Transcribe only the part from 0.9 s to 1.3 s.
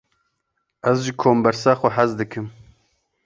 Ez ji